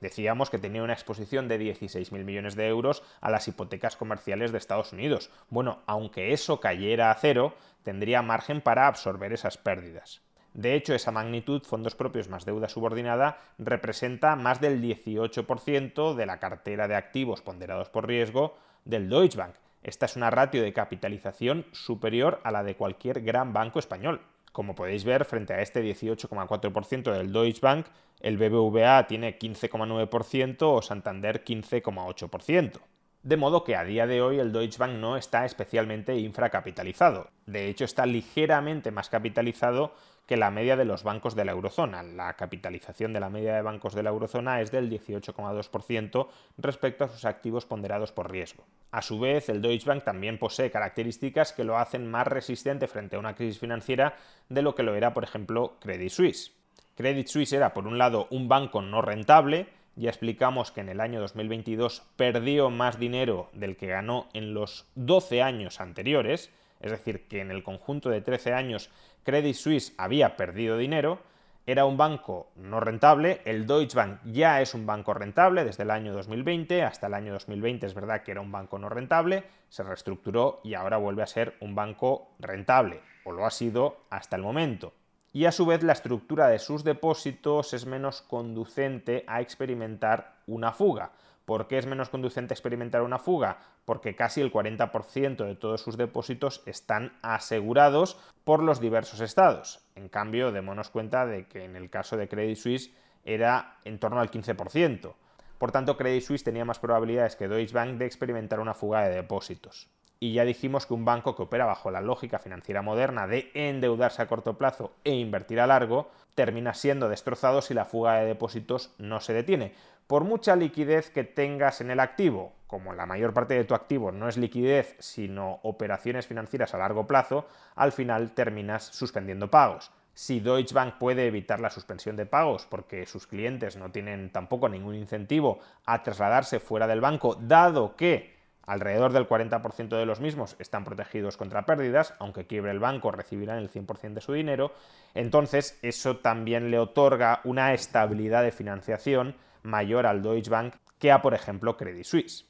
Decíamos 0.01 0.49
que 0.49 0.57
tenía 0.57 0.83
una 0.83 0.95
exposición 0.95 1.47
de 1.47 1.61
16.000 1.61 2.25
millones 2.25 2.57
de 2.57 2.69
euros 2.69 3.03
a 3.21 3.31
las 3.31 3.47
hipotecas 3.49 3.95
comerciales 3.95 4.51
de 4.51 4.57
Estados 4.57 4.95
Unidos. 4.95 5.29
Bueno, 5.51 5.83
aunque 5.85 6.33
eso 6.33 6.59
cayera 6.59 7.11
a 7.11 7.15
cero, 7.17 7.55
tendría 7.83 8.23
margen 8.23 8.63
para 8.63 8.87
absorber 8.87 9.35
esas 9.35 9.59
pérdidas. 9.59 10.23
De 10.55 10.75
hecho, 10.75 10.95
esa 10.95 11.13
magnitud, 11.13 11.63
fondos 11.63 11.95
propios 11.95 12.29
más 12.29 12.45
deuda 12.45 12.69
subordinada, 12.69 13.39
representa 13.59 14.37
más 14.37 14.61
del 14.61 14.83
18% 14.83 16.15
de 16.15 16.27
la 16.27 16.39
cartera 16.39 16.89
de 16.89 16.95
activos 16.95 17.41
ponderados 17.41 17.89
por 17.89 18.07
riesgo 18.07 18.57
del 18.85 19.09
Deutsche 19.09 19.39
Bank. 19.39 19.55
Esta 19.83 20.07
es 20.07 20.17
una 20.17 20.31
ratio 20.31 20.63
de 20.63 20.73
capitalización 20.73 21.67
superior 21.73 22.41
a 22.45 22.51
la 22.51 22.63
de 22.63 22.77
cualquier 22.77 23.23
gran 23.23 23.53
banco 23.53 23.79
español. 23.79 24.21
Como 24.53 24.75
podéis 24.75 25.05
ver, 25.05 25.25
frente 25.25 25.55
a 25.55 25.63
este 25.63 25.83
18,4% 25.83 27.13
del 27.13 27.33
Deutsche 27.33 27.61
Bank, 27.63 27.87
el 28.21 28.37
BBVA 28.37 29.07
tiene 29.07 29.39
15,9% 29.39 30.57
o 30.63 30.83
Santander 30.83 31.43
15,8%. 31.43 32.81
De 33.23 33.37
modo 33.37 33.63
que 33.63 33.77
a 33.77 33.85
día 33.85 34.09
de 34.09 34.21
hoy 34.21 34.41
el 34.41 34.51
Deutsche 34.51 34.79
Bank 34.79 34.95
no 34.95 35.17
está 35.17 35.45
especialmente 35.45 36.17
infracapitalizado. 36.17 37.31
De 37.47 37.69
hecho, 37.69 37.85
está 37.85 38.05
ligeramente 38.05 38.91
más 38.91 39.09
capitalizado 39.09 39.95
que 40.27 40.37
la 40.37 40.51
media 40.51 40.77
de 40.77 40.85
los 40.85 41.05
bancos 41.05 41.37
de 41.37 41.45
la 41.45 41.53
eurozona. 41.53 42.03
La 42.03 42.35
capitalización 42.35 43.13
de 43.13 43.21
la 43.21 43.31
media 43.31 43.55
de 43.55 43.63
bancos 43.63 43.95
de 43.95 44.03
la 44.03 44.11
eurozona 44.11 44.61
es 44.61 44.73
del 44.73 44.91
18,2% 44.91 46.27
respecto 46.59 47.05
a 47.05 47.09
sus 47.09 47.25
activos 47.25 47.65
ponderados 47.65 48.11
por 48.11 48.29
riesgo. 48.29 48.65
A 48.91 49.03
su 49.03 49.21
vez, 49.21 49.49
el 49.49 49.63
Deutsche 49.63 49.89
Bank 49.89 50.03
también 50.03 50.41
posee 50.41 50.73
características 50.73 51.53
que 51.53 51.63
lo 51.63 51.79
hacen 51.79 52.11
más 52.11 52.27
resistente 52.27 52.89
frente 52.89 53.15
a 53.15 53.21
una 53.21 53.37
crisis 53.37 53.61
financiera 53.61 54.17
de 54.49 54.63
lo 54.63 54.75
que 54.75 54.83
lo 54.83 54.97
era, 54.97 55.15
por 55.15 55.23
ejemplo, 55.23 55.77
Credit 55.81 56.11
Suisse. 56.11 56.57
Credit 56.97 57.29
Suisse 57.29 57.53
era, 57.53 57.73
por 57.73 57.87
un 57.87 57.99
lado, 57.99 58.27
un 58.31 58.49
banco 58.49 58.83
no 58.83 59.01
rentable, 59.01 59.69
ya 59.97 60.11
explicamos 60.11 60.73
que 60.73 60.81
en 60.81 60.89
el 60.89 61.01
año 61.01 61.21
2022 61.21 62.03
perdió 62.17 62.71
más 62.71 62.99
dinero 62.99 63.51
del 63.53 63.77
que 63.77 63.89
ganó 63.89 64.29
en 64.33 64.55
los 64.55 64.87
12 64.95 65.43
años 65.43 65.81
anteriores, 65.81 66.51
es 66.81 66.91
decir, 66.91 67.29
que 67.29 67.41
en 67.41 67.51
el 67.51 67.63
conjunto 67.63 68.11
de 68.11 68.21
13 68.21 68.55
años 68.55 68.91
Credit 69.25 69.55
Suisse 69.55 69.95
había 69.99 70.37
perdido 70.37 70.77
dinero, 70.77 71.21
era 71.65 71.85
un 71.85 71.97
banco 71.97 72.51
no 72.57 72.81
rentable, 72.81 73.41
el 73.45 73.67
Deutsche 73.67 73.97
Bank 73.97 74.19
ya 74.25 74.61
es 74.61 74.75
un 74.75 74.85
banco 74.85 75.15
rentable 75.15 75.65
desde 75.65 75.85
el 75.85 75.93
año 75.93 76.13
2020, 76.13 76.83
hasta 76.83 77.07
el 77.07 77.15
año 77.15 77.33
2020 77.35 77.87
es 77.87 77.95
verdad 77.95 78.23
que 78.23 78.33
era 78.33 78.41
un 78.41 78.51
banco 78.51 78.81
no 78.81 78.89
rentable, 78.89 79.45
se 79.69 79.85
reestructuró 79.85 80.61
y 80.65 80.75
ahora 80.75 80.97
vuelve 80.97 81.23
a 81.23 81.27
ser 81.29 81.55
un 81.61 81.77
banco 81.77 82.33
rentable, 82.41 83.01
o 83.25 83.31
lo 83.31 83.47
ha 83.47 83.51
sido 83.51 83.99
hasta 84.11 84.35
el 84.35 84.43
momento. 84.43 84.93
Y 85.35 85.47
a 85.47 85.53
su 85.53 85.65
vez 85.65 85.83
la 85.83 85.95
estructura 85.95 86.49
de 86.49 86.59
sus 86.59 86.85
depósitos 86.85 87.73
es 87.73 87.87
menos 87.87 88.21
conducente 88.21 89.25
a 89.27 89.41
experimentar 89.41 90.35
una 90.47 90.73
fuga. 90.73 91.13
¿Por 91.47 91.69
qué 91.69 91.79
es 91.79 91.87
menos 91.87 92.11
conducente 92.11 92.53
experimentar 92.53 93.01
una 93.01 93.19
fuga? 93.19 93.59
Porque 93.87 94.15
casi 94.15 94.43
el 94.43 94.53
40% 94.53 95.45
de 95.47 95.57
todos 95.57 95.81
sus 95.81 95.97
depósitos 95.97 96.63
están 96.67 97.17
asegurados 97.23 98.19
por 98.45 98.63
los 98.63 98.79
diversos 98.79 99.21
estados. 99.21 99.81
En 99.95 100.11
cambio, 100.11 100.53
démonos 100.53 100.91
cuenta 100.91 101.25
de 101.25 101.47
que 101.47 101.65
en 101.65 101.77
el 101.77 101.89
caso 101.89 102.19
de 102.19 102.29
Credit 102.29 102.57
Suisse 102.57 102.93
era 103.25 103.79
en 103.85 103.99
torno 103.99 104.21
al 104.21 104.31
15%. 104.31 105.15
Por 105.57 105.73
tanto, 105.73 105.97
Credit 105.97 106.23
Suisse 106.23 106.45
tenía 106.45 106.67
más 106.67 106.79
probabilidades 106.79 107.37
que 107.37 107.49
Deutsche 107.49 107.75
Bank 107.75 107.97
de 107.97 108.05
experimentar 108.05 108.61
una 108.61 108.75
fuga 108.75 109.09
de 109.09 109.15
depósitos. 109.15 109.89
Y 110.23 110.35
ya 110.35 110.45
dijimos 110.45 110.87
que 110.87 110.95
un 110.95 111.05
banco 111.05 111.35
que 111.35 111.43
opera 111.43 111.65
bajo 111.65 111.91
la 111.91 112.01
lógica 112.01 112.39
financiera 112.39 112.81
moderna 112.81 113.27
de 113.27 113.51
endeudarse 113.55 114.23
a 114.23 114.29
corto 114.29 114.57
plazo 114.57 114.93
e 115.03 115.17
invertir 115.17 115.59
a 115.59 115.67
largo 115.67 116.13
termina 116.37 116.75
siendo 116.75 117.09
destrozado 117.09 117.61
si 117.61 117.75
la 117.75 117.87
fuga 117.87 118.15
de 118.15 118.27
depósitos 118.27 118.95
no 118.99 119.19
se 119.19 119.33
detiene 119.33 119.73
por 120.07 120.23
mucha 120.23 120.55
liquidez 120.55 121.11
que 121.11 121.25
tengas 121.25 121.81
en 121.81 121.91
el 121.91 121.99
activo, 121.99 122.53
como 122.69 122.95
la 122.95 123.05
mayor 123.05 123.35
parte 123.35 123.55
de 123.55 123.65
tu 123.65 123.75
activo 123.75 124.13
no 124.13 124.29
es 124.29 124.37
liquidez, 124.37 124.95
sino 125.01 125.59
operaciones 125.65 126.29
financieras 126.29 126.73
a 126.73 126.79
largo 126.79 127.05
plazo, 127.09 127.49
al 127.75 127.91
final 127.91 128.31
terminas 128.31 128.85
suspendiendo 128.85 129.51
pagos. 129.51 129.91
Si 130.15 130.39
Deutsche 130.39 130.73
Bank 130.73 130.95
puede 131.01 131.27
evitar 131.27 131.59
la 131.59 131.71
suspensión 131.71 132.15
de 132.15 132.27
pagos 132.27 132.65
porque 132.71 133.07
sus 133.07 133.27
clientes 133.27 133.77
no 133.77 133.91
tienen 133.91 134.31
tampoco 134.31 134.69
ningún 134.69 134.95
incentivo 134.95 135.59
a 135.85 136.05
trasladarse 136.05 136.61
fuera 136.61 136.87
del 136.87 137.01
banco, 137.01 137.35
dado 137.35 137.97
que 137.97 138.41
alrededor 138.67 139.13
del 139.13 139.29
40% 139.29 139.97
de 139.97 140.07
los 140.07 140.21
mismos 140.21 140.57
están 140.59 140.85
protegidos 140.85 141.37
contra 141.37 141.67
pérdidas, 141.67 142.15
aunque 142.19 142.47
quiebre 142.47 142.71
el 142.71 142.79
banco 142.79 143.11
recibirán 143.11 143.59
el 143.59 143.71
100% 143.71 144.15
de 144.15 144.21
su 144.21 144.33
dinero, 144.33 144.73
entonces 145.15 145.79
eso 145.83 146.19
también 146.19 146.71
le 146.71 146.79
otorga 146.79 147.41
una 147.45 147.75
estabilidad 147.75 148.43
de 148.43 148.53
financiación 148.53 149.37
mayor 149.63 150.07
al 150.07 150.23
Deutsche 150.23 150.51
Bank 150.51 150.75
que 150.99 151.13
a, 151.13 151.23
por 151.23 151.35
ejemplo, 151.35 151.77
Credit 151.77 152.05
Suisse. 152.05 152.47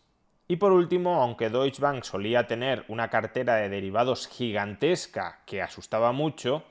Y 0.49 0.57
por 0.57 0.73
último, 0.73 1.23
aunque 1.23 1.49
Deutsche 1.49 1.81
Bank 1.81 2.03
solía 2.03 2.47
tener 2.47 2.85
una 2.89 3.09
cartera 3.09 3.57
de 3.57 3.69
derivados 3.71 4.29
gigantesca 4.29 5.41
que 5.47 5.63
asustaba 5.63 6.13
mucho, 6.13 6.65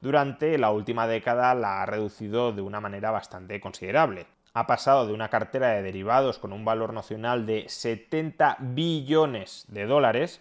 durante 0.00 0.58
la 0.58 0.70
última 0.70 1.06
década 1.06 1.54
la 1.54 1.82
ha 1.82 1.86
reducido 1.86 2.52
de 2.52 2.60
una 2.60 2.80
manera 2.80 3.10
bastante 3.10 3.60
considerable. 3.60 4.26
Ha 4.54 4.66
pasado 4.66 5.06
de 5.06 5.14
una 5.14 5.30
cartera 5.30 5.70
de 5.70 5.82
derivados 5.82 6.38
con 6.38 6.52
un 6.52 6.64
valor 6.64 6.92
nacional 6.92 7.46
de 7.46 7.68
70 7.68 8.58
billones 8.60 9.64
de 9.68 9.86
dólares, 9.86 10.40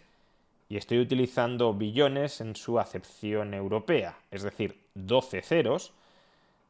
y 0.67 0.77
estoy 0.77 0.99
utilizando 0.99 1.73
billones 1.73 2.41
en 2.41 2.55
su 2.55 2.79
acepción 2.79 3.53
europea, 3.53 4.17
es 4.31 4.43
decir, 4.43 4.81
12 4.95 5.41
ceros, 5.41 5.93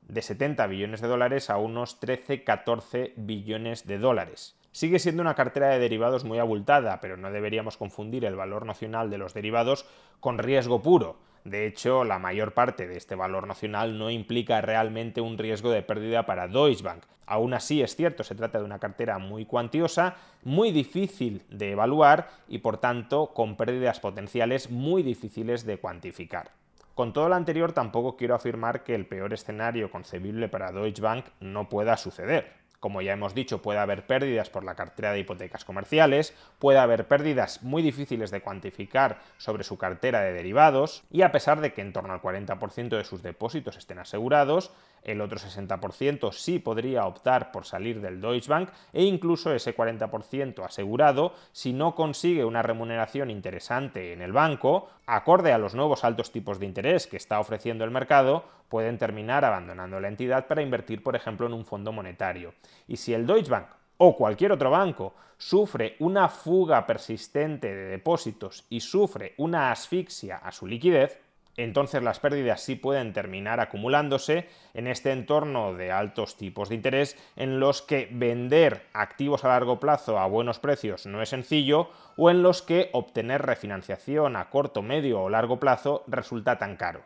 de 0.07 0.21
70 0.21 0.67
billones 0.67 1.01
de 1.01 1.07
dólares 1.07 1.49
a 1.49 1.57
unos 1.57 1.99
13-14 2.01 3.13
billones 3.15 3.87
de 3.87 3.97
dólares. 3.97 4.55
Sigue 4.71 4.99
siendo 4.99 5.21
una 5.21 5.35
cartera 5.35 5.69
de 5.69 5.79
derivados 5.79 6.23
muy 6.23 6.39
abultada, 6.39 6.99
pero 7.01 7.17
no 7.17 7.31
deberíamos 7.31 7.77
confundir 7.77 8.25
el 8.25 8.35
valor 8.35 8.65
nacional 8.65 9.09
de 9.09 9.17
los 9.17 9.33
derivados 9.33 9.85
con 10.19 10.37
riesgo 10.37 10.81
puro. 10.81 11.17
De 11.43 11.65
hecho, 11.65 12.03
la 12.03 12.19
mayor 12.19 12.53
parte 12.53 12.87
de 12.87 12.97
este 12.97 13.15
valor 13.15 13.47
nacional 13.47 13.97
no 13.97 14.11
implica 14.11 14.61
realmente 14.61 15.21
un 15.21 15.37
riesgo 15.37 15.71
de 15.71 15.81
pérdida 15.81 16.25
para 16.25 16.47
Deutsche 16.47 16.83
Bank. 16.83 17.03
Aún 17.25 17.53
así, 17.53 17.81
es 17.81 17.95
cierto, 17.95 18.23
se 18.23 18.35
trata 18.35 18.59
de 18.59 18.65
una 18.65 18.77
cartera 18.77 19.17
muy 19.17 19.45
cuantiosa, 19.45 20.15
muy 20.43 20.71
difícil 20.71 21.43
de 21.49 21.71
evaluar 21.71 22.29
y, 22.47 22.59
por 22.59 22.77
tanto, 22.77 23.33
con 23.33 23.55
pérdidas 23.57 23.99
potenciales 23.99 24.69
muy 24.69 25.01
difíciles 25.01 25.65
de 25.65 25.77
cuantificar. 25.77 26.51
Con 26.93 27.13
todo 27.13 27.29
lo 27.29 27.35
anterior 27.35 27.71
tampoco 27.71 28.17
quiero 28.17 28.35
afirmar 28.35 28.83
que 28.83 28.93
el 28.93 29.07
peor 29.07 29.33
escenario 29.33 29.89
concebible 29.89 30.49
para 30.49 30.71
Deutsche 30.71 31.01
Bank 31.01 31.25
no 31.39 31.69
pueda 31.69 31.97
suceder. 31.97 32.60
Como 32.81 33.03
ya 33.03 33.13
hemos 33.13 33.35
dicho, 33.35 33.61
puede 33.61 33.77
haber 33.77 34.07
pérdidas 34.07 34.49
por 34.49 34.63
la 34.63 34.73
cartera 34.73 35.13
de 35.13 35.19
hipotecas 35.19 35.65
comerciales, 35.65 36.33
puede 36.57 36.79
haber 36.79 37.07
pérdidas 37.07 37.61
muy 37.61 37.83
difíciles 37.83 38.31
de 38.31 38.41
cuantificar 38.41 39.19
sobre 39.37 39.63
su 39.63 39.77
cartera 39.77 40.21
de 40.21 40.33
derivados, 40.33 41.03
y 41.11 41.21
a 41.21 41.31
pesar 41.31 41.61
de 41.61 41.73
que 41.73 41.81
en 41.81 41.93
torno 41.93 42.11
al 42.11 42.23
40% 42.23 42.97
de 42.97 43.03
sus 43.03 43.21
depósitos 43.21 43.77
estén 43.77 43.99
asegurados, 43.99 44.71
el 45.03 45.21
otro 45.21 45.39
60% 45.39 46.31
sí 46.31 46.59
podría 46.59 47.05
optar 47.05 47.51
por 47.51 47.65
salir 47.65 48.01
del 48.01 48.21
Deutsche 48.21 48.49
Bank 48.49 48.69
e 48.93 49.03
incluso 49.03 49.53
ese 49.53 49.75
40% 49.75 50.63
asegurado, 50.63 51.33
si 51.51 51.73
no 51.73 51.95
consigue 51.95 52.45
una 52.45 52.61
remuneración 52.61 53.29
interesante 53.29 54.13
en 54.13 54.21
el 54.21 54.31
banco, 54.31 54.89
acorde 55.05 55.53
a 55.53 55.57
los 55.57 55.75
nuevos 55.75 56.03
altos 56.03 56.31
tipos 56.31 56.59
de 56.59 56.65
interés 56.65 57.07
que 57.07 57.17
está 57.17 57.39
ofreciendo 57.39 57.83
el 57.83 57.91
mercado, 57.91 58.45
pueden 58.69 58.97
terminar 58.97 59.43
abandonando 59.43 59.99
la 59.99 60.07
entidad 60.07 60.47
para 60.47 60.61
invertir, 60.61 61.03
por 61.03 61.15
ejemplo, 61.15 61.47
en 61.47 61.53
un 61.53 61.65
fondo 61.65 61.91
monetario. 61.91 62.53
Y 62.87 62.97
si 62.97 63.13
el 63.13 63.25
Deutsche 63.25 63.51
Bank 63.51 63.67
o 63.97 64.15
cualquier 64.15 64.51
otro 64.51 64.71
banco 64.71 65.13
sufre 65.37 65.95
una 65.99 66.29
fuga 66.29 66.85
persistente 66.85 67.73
de 67.73 67.85
depósitos 67.85 68.65
y 68.69 68.79
sufre 68.79 69.33
una 69.37 69.71
asfixia 69.71 70.37
a 70.37 70.51
su 70.51 70.67
liquidez, 70.67 71.19
entonces 71.57 72.01
las 72.01 72.19
pérdidas 72.19 72.61
sí 72.61 72.75
pueden 72.75 73.13
terminar 73.13 73.59
acumulándose 73.59 74.47
en 74.73 74.87
este 74.87 75.11
entorno 75.11 75.73
de 75.73 75.91
altos 75.91 76.37
tipos 76.37 76.69
de 76.69 76.75
interés 76.75 77.17
en 77.35 77.59
los 77.59 77.81
que 77.81 78.07
vender 78.11 78.87
activos 78.93 79.43
a 79.43 79.49
largo 79.49 79.79
plazo 79.79 80.19
a 80.19 80.27
buenos 80.27 80.59
precios 80.59 81.05
no 81.05 81.21
es 81.21 81.29
sencillo 81.29 81.89
o 82.17 82.29
en 82.29 82.43
los 82.43 82.61
que 82.61 82.89
obtener 82.93 83.41
refinanciación 83.41 84.35
a 84.35 84.49
corto, 84.49 84.81
medio 84.81 85.21
o 85.21 85.29
largo 85.29 85.59
plazo 85.59 86.03
resulta 86.07 86.57
tan 86.57 86.75
caro. 86.75 87.03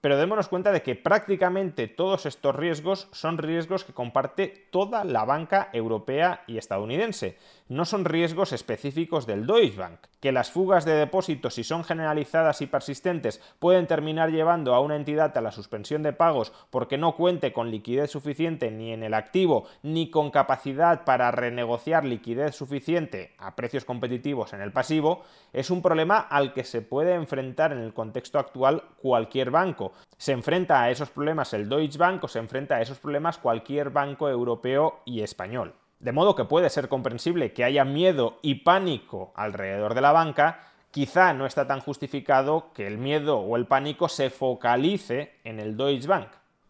Pero 0.00 0.16
démonos 0.16 0.48
cuenta 0.48 0.72
de 0.72 0.82
que 0.82 0.94
prácticamente 0.94 1.88
todos 1.88 2.26
estos 2.26 2.54
riesgos 2.54 3.08
son 3.12 3.38
riesgos 3.38 3.84
que 3.84 3.92
comparte 3.92 4.68
toda 4.70 5.04
la 5.04 5.24
banca 5.24 5.68
europea 5.72 6.44
y 6.46 6.58
estadounidense. 6.58 7.38
No 7.68 7.84
son 7.84 8.04
riesgos 8.04 8.52
específicos 8.52 9.26
del 9.26 9.46
Deutsche 9.46 9.76
Bank. 9.76 9.98
Que 10.20 10.32
las 10.32 10.50
fugas 10.50 10.84
de 10.84 10.92
depósitos, 10.92 11.54
si 11.54 11.64
son 11.64 11.82
generalizadas 11.82 12.62
y 12.62 12.66
persistentes, 12.66 13.40
pueden 13.58 13.86
terminar 13.86 14.30
llevando 14.30 14.74
a 14.74 14.80
una 14.80 14.96
entidad 14.96 15.36
a 15.36 15.40
la 15.40 15.52
suspensión 15.52 16.02
de 16.02 16.12
pagos 16.12 16.52
porque 16.70 16.98
no 16.98 17.16
cuente 17.16 17.52
con 17.52 17.70
liquidez 17.70 18.10
suficiente 18.10 18.70
ni 18.70 18.92
en 18.92 19.02
el 19.02 19.14
activo 19.14 19.66
ni 19.82 20.10
con 20.10 20.30
capacidad 20.30 21.04
para 21.04 21.30
renegociar 21.30 22.04
liquidez 22.04 22.54
suficiente 22.54 23.34
a 23.38 23.56
precios 23.56 23.84
competitivos 23.84 24.52
en 24.52 24.60
el 24.60 24.72
pasivo, 24.72 25.22
es 25.52 25.70
un 25.70 25.82
problema 25.82 26.18
al 26.18 26.52
que 26.52 26.64
se 26.64 26.82
puede 26.82 27.14
enfrentar 27.14 27.72
en 27.72 27.78
el 27.78 27.94
contexto 27.94 28.38
actual 28.38 28.82
cualquier 29.00 29.50
banco 29.50 29.92
se 30.18 30.32
enfrenta 30.32 30.82
a 30.82 30.90
esos 30.90 31.10
problemas 31.10 31.52
el 31.52 31.68
Deutsche 31.68 31.98
Bank 31.98 32.24
o 32.24 32.28
se 32.28 32.38
enfrenta 32.38 32.76
a 32.76 32.80
esos 32.80 32.98
problemas 32.98 33.38
cualquier 33.38 33.90
banco 33.90 34.28
europeo 34.28 35.00
y 35.04 35.22
español. 35.22 35.74
De 35.98 36.12
modo 36.12 36.34
que 36.34 36.44
puede 36.44 36.70
ser 36.70 36.88
comprensible 36.88 37.52
que 37.52 37.64
haya 37.64 37.84
miedo 37.84 38.38
y 38.42 38.56
pánico 38.56 39.32
alrededor 39.34 39.94
de 39.94 40.02
la 40.02 40.12
banca, 40.12 40.60
quizá 40.90 41.32
no 41.32 41.46
está 41.46 41.66
tan 41.66 41.80
justificado 41.80 42.72
que 42.72 42.86
el 42.86 42.98
miedo 42.98 43.38
o 43.38 43.56
el 43.56 43.66
pánico 43.66 44.08
se 44.08 44.30
focalice 44.30 45.40
en 45.44 45.60
el 45.60 45.76
Deutsche 45.76 46.08
Bank. 46.08 46.28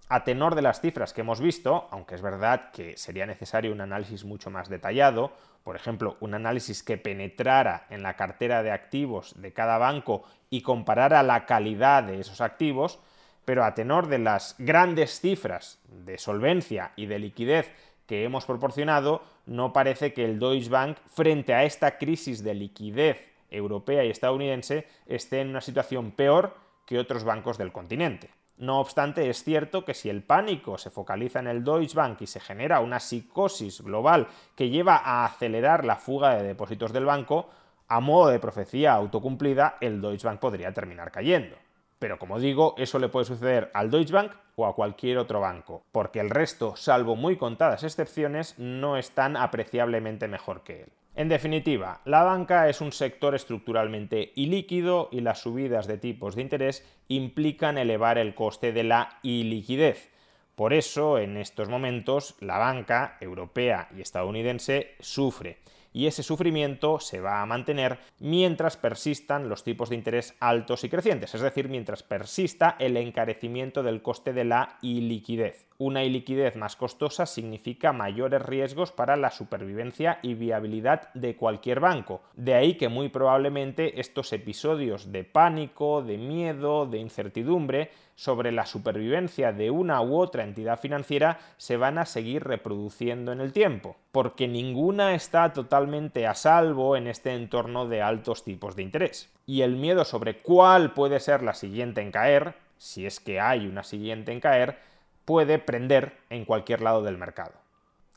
A 0.08 0.22
tenor 0.22 0.54
de 0.54 0.62
las 0.62 0.80
cifras 0.80 1.12
que 1.12 1.22
hemos 1.22 1.40
visto, 1.40 1.88
aunque 1.90 2.14
es 2.14 2.22
verdad 2.22 2.70
que 2.70 2.96
sería 2.96 3.26
necesario 3.26 3.72
un 3.72 3.80
análisis 3.80 4.24
mucho 4.24 4.50
más 4.50 4.68
detallado, 4.68 5.32
por 5.64 5.74
ejemplo, 5.74 6.16
un 6.20 6.34
análisis 6.34 6.84
que 6.84 6.96
penetrara 6.96 7.86
en 7.90 8.04
la 8.04 8.14
cartera 8.14 8.62
de 8.62 8.70
activos 8.70 9.34
de 9.42 9.52
cada 9.52 9.78
banco 9.78 10.22
y 10.48 10.62
comparara 10.62 11.24
la 11.24 11.44
calidad 11.44 12.04
de 12.04 12.20
esos 12.20 12.40
activos, 12.40 13.00
pero 13.46 13.64
a 13.64 13.74
tenor 13.74 14.08
de 14.08 14.18
las 14.18 14.56
grandes 14.58 15.20
cifras 15.20 15.80
de 15.88 16.18
solvencia 16.18 16.92
y 16.96 17.06
de 17.06 17.20
liquidez 17.20 17.72
que 18.06 18.24
hemos 18.24 18.44
proporcionado, 18.44 19.22
no 19.46 19.72
parece 19.72 20.12
que 20.12 20.24
el 20.24 20.38
Deutsche 20.38 20.68
Bank, 20.68 20.98
frente 21.06 21.54
a 21.54 21.64
esta 21.64 21.96
crisis 21.96 22.42
de 22.42 22.54
liquidez 22.54 23.24
europea 23.48 24.04
y 24.04 24.10
estadounidense, 24.10 24.86
esté 25.06 25.40
en 25.40 25.50
una 25.50 25.60
situación 25.60 26.10
peor 26.10 26.56
que 26.84 26.98
otros 26.98 27.24
bancos 27.24 27.56
del 27.56 27.72
continente. 27.72 28.30
No 28.58 28.80
obstante, 28.80 29.30
es 29.30 29.44
cierto 29.44 29.84
que 29.84 29.94
si 29.94 30.10
el 30.10 30.22
pánico 30.22 30.76
se 30.76 30.90
focaliza 30.90 31.38
en 31.38 31.46
el 31.46 31.62
Deutsche 31.62 31.94
Bank 31.94 32.22
y 32.22 32.26
se 32.26 32.40
genera 32.40 32.80
una 32.80 32.98
psicosis 32.98 33.80
global 33.80 34.26
que 34.56 34.70
lleva 34.70 34.96
a 34.96 35.24
acelerar 35.24 35.84
la 35.84 35.96
fuga 35.96 36.34
de 36.34 36.42
depósitos 36.42 36.92
del 36.92 37.04
banco, 37.04 37.48
a 37.86 38.00
modo 38.00 38.30
de 38.30 38.40
profecía 38.40 38.94
autocumplida, 38.94 39.76
el 39.80 40.00
Deutsche 40.00 40.26
Bank 40.26 40.40
podría 40.40 40.72
terminar 40.72 41.12
cayendo. 41.12 41.56
Pero 41.98 42.18
como 42.18 42.38
digo, 42.38 42.74
eso 42.78 42.98
le 42.98 43.08
puede 43.08 43.24
suceder 43.24 43.70
al 43.72 43.90
Deutsche 43.90 44.12
Bank 44.12 44.32
o 44.54 44.66
a 44.66 44.74
cualquier 44.74 45.18
otro 45.18 45.40
banco, 45.40 45.84
porque 45.92 46.20
el 46.20 46.30
resto, 46.30 46.76
salvo 46.76 47.16
muy 47.16 47.36
contadas 47.36 47.84
excepciones, 47.84 48.58
no 48.58 48.96
están 48.96 49.36
apreciablemente 49.36 50.28
mejor 50.28 50.62
que 50.62 50.82
él. 50.82 50.92
En 51.14 51.30
definitiva, 51.30 52.02
la 52.04 52.24
banca 52.24 52.68
es 52.68 52.82
un 52.82 52.92
sector 52.92 53.34
estructuralmente 53.34 54.32
ilíquido 54.34 55.08
y 55.10 55.22
las 55.22 55.40
subidas 55.40 55.86
de 55.86 55.96
tipos 55.96 56.36
de 56.36 56.42
interés 56.42 56.86
implican 57.08 57.78
elevar 57.78 58.18
el 58.18 58.34
coste 58.34 58.72
de 58.72 58.84
la 58.84 59.18
iliquidez. 59.22 60.10
Por 60.54 60.74
eso, 60.74 61.18
en 61.18 61.38
estos 61.38 61.70
momentos, 61.70 62.36
la 62.40 62.58
banca 62.58 63.16
europea 63.20 63.88
y 63.96 64.02
estadounidense 64.02 64.94
sufre 65.00 65.58
y 65.96 66.06
ese 66.06 66.22
sufrimiento 66.22 67.00
se 67.00 67.20
va 67.20 67.40
a 67.40 67.46
mantener 67.46 67.98
mientras 68.18 68.76
persistan 68.76 69.48
los 69.48 69.64
tipos 69.64 69.88
de 69.88 69.94
interés 69.94 70.34
altos 70.40 70.84
y 70.84 70.90
crecientes, 70.90 71.34
es 71.34 71.40
decir, 71.40 71.70
mientras 71.70 72.02
persista 72.02 72.76
el 72.78 72.98
encarecimiento 72.98 73.82
del 73.82 74.02
coste 74.02 74.34
de 74.34 74.44
la 74.44 74.76
iliquidez. 74.82 75.65
Una 75.78 76.04
iliquidez 76.04 76.56
más 76.56 76.74
costosa 76.74 77.26
significa 77.26 77.92
mayores 77.92 78.40
riesgos 78.40 78.92
para 78.92 79.16
la 79.16 79.30
supervivencia 79.30 80.18
y 80.22 80.32
viabilidad 80.32 81.12
de 81.12 81.36
cualquier 81.36 81.80
banco. 81.80 82.22
De 82.34 82.54
ahí 82.54 82.74
que 82.74 82.88
muy 82.88 83.10
probablemente 83.10 84.00
estos 84.00 84.32
episodios 84.32 85.12
de 85.12 85.24
pánico, 85.24 86.02
de 86.02 86.16
miedo, 86.16 86.86
de 86.86 86.98
incertidumbre 86.98 87.90
sobre 88.14 88.52
la 88.52 88.64
supervivencia 88.64 89.52
de 89.52 89.70
una 89.70 90.00
u 90.00 90.16
otra 90.16 90.44
entidad 90.44 90.80
financiera 90.80 91.38
se 91.58 91.76
van 91.76 91.98
a 91.98 92.06
seguir 92.06 92.44
reproduciendo 92.44 93.32
en 93.32 93.42
el 93.42 93.52
tiempo, 93.52 93.96
porque 94.12 94.48
ninguna 94.48 95.14
está 95.14 95.52
totalmente 95.52 96.26
a 96.26 96.34
salvo 96.34 96.96
en 96.96 97.06
este 97.06 97.34
entorno 97.34 97.86
de 97.86 98.00
altos 98.00 98.44
tipos 98.44 98.76
de 98.76 98.82
interés. 98.82 99.30
Y 99.44 99.60
el 99.60 99.76
miedo 99.76 100.06
sobre 100.06 100.38
cuál 100.38 100.94
puede 100.94 101.20
ser 101.20 101.42
la 101.42 101.52
siguiente 101.52 102.00
en 102.00 102.10
caer, 102.10 102.54
si 102.78 103.04
es 103.04 103.20
que 103.20 103.40
hay 103.40 103.66
una 103.66 103.82
siguiente 103.82 104.32
en 104.32 104.40
caer, 104.40 104.78
puede 105.26 105.58
prender 105.58 106.16
en 106.30 106.46
cualquier 106.46 106.80
lado 106.80 107.02
del 107.02 107.18
mercado. 107.18 107.52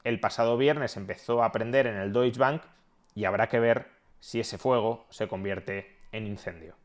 El 0.05 0.21
pasado 0.21 0.55
viernes 0.55 0.95
empezó 0.95 1.43
a 1.43 1.51
prender 1.51 1.87
en 1.87 1.97
el 1.97 2.13
Deutsche 2.13 2.39
Bank 2.39 2.61
y 3.15 3.25
habrá 3.25 3.49
que 3.49 3.59
ver 3.59 3.87
si 4.21 4.39
ese 4.39 4.57
fuego 4.57 5.05
se 5.09 5.27
convierte 5.27 5.97
en 6.13 6.27
incendio. 6.27 6.78